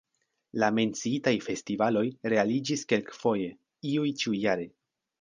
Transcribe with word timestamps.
La 0.63 0.69
menciitaj 0.77 1.33
festivaloj 1.49 2.05
realiĝis 2.35 2.87
kelkfoje, 2.95 3.55
iuj 3.95 4.19
ĉiujare. 4.25 4.71